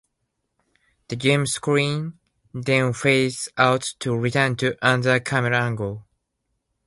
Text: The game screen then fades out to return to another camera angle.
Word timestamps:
The 1.09 1.15
game 1.15 1.45
screen 1.45 2.17
then 2.55 2.91
fades 2.91 3.49
out 3.55 3.81
to 3.99 4.15
return 4.17 4.55
to 4.55 4.75
another 4.81 5.19
camera 5.19 5.59
angle. 5.61 6.07